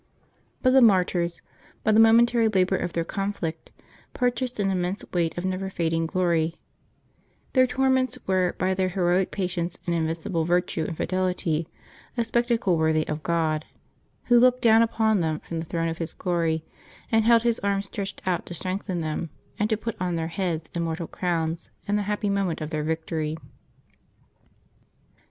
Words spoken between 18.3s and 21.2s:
to strengthen them, and to put on their heads immortal